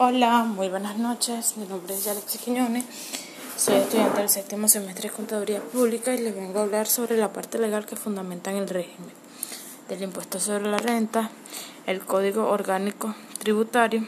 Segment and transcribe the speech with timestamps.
[0.00, 1.56] Hola, muy buenas noches.
[1.56, 2.84] Mi nombre es Alexis Quiñones.
[3.56, 7.32] Soy estudiante del séptimo semestre de Contaduría Pública y les vengo a hablar sobre la
[7.32, 9.10] parte legal que fundamenta el régimen
[9.88, 11.32] del impuesto sobre la renta,
[11.86, 14.06] el Código Orgánico Tributario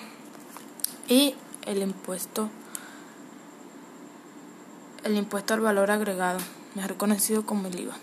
[1.09, 1.35] y
[1.67, 2.49] el impuesto
[5.03, 6.39] el impuesto al valor agregado,
[6.77, 7.97] mejor conocido como el IVA.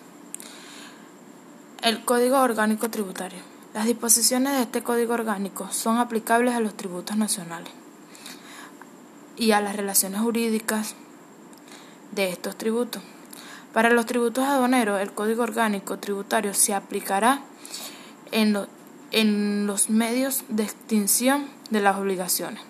[1.83, 7.15] El Código Orgánico Tributario las disposiciones de este Código Orgánico son aplicables a los tributos
[7.15, 7.71] nacionales
[9.35, 10.95] y a las relaciones jurídicas
[12.11, 13.03] de estos tributos.
[13.73, 17.43] Para los tributos aduaneros, el Código Orgánico Tributario se aplicará
[18.31, 18.57] en,
[19.11, 22.63] en los medios de extinción de las obligaciones,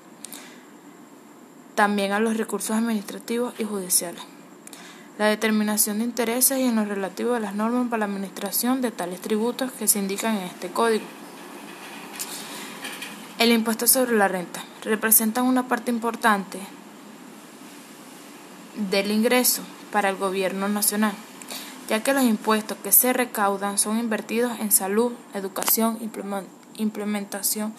[1.76, 4.24] también a los recursos administrativos y judiciales
[5.18, 8.92] la determinación de intereses y en lo relativo a las normas para la administración de
[8.92, 11.06] tales tributos que se indican en este código.
[13.40, 16.60] El impuesto sobre la renta representa una parte importante
[18.90, 21.14] del ingreso para el gobierno nacional,
[21.90, 25.98] ya que los impuestos que se recaudan son invertidos en salud, educación,
[26.78, 27.74] implementación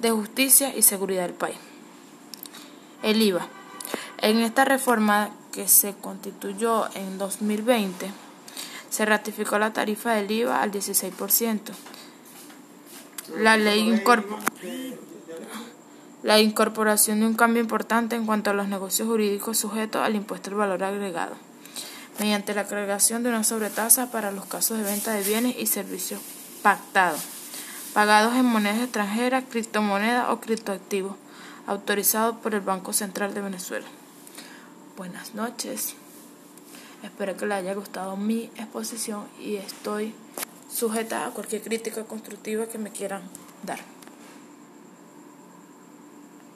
[0.00, 1.56] de justicia y seguridad del país.
[3.02, 3.48] El IVA.
[4.18, 8.10] En esta reforma que se constituyó en 2020,
[8.90, 11.60] se ratificó la tarifa del IVA al 16%.
[13.38, 14.02] La ley
[16.24, 20.50] la incorporación de un cambio importante en cuanto a los negocios jurídicos sujetos al impuesto
[20.50, 21.36] al valor agregado,
[22.18, 26.20] mediante la agregación de una sobretasa para los casos de venta de bienes y servicios
[26.62, 27.20] pactados,
[27.92, 31.14] pagados en moneda extranjera, criptomoneda o criptoactivos,
[31.66, 33.86] autorizados por el Banco Central de Venezuela.
[34.96, 35.96] Buenas noches.
[37.02, 40.14] Espero que les haya gustado mi exposición y estoy
[40.72, 43.22] sujeta a cualquier crítica constructiva que me quieran
[43.64, 43.80] dar.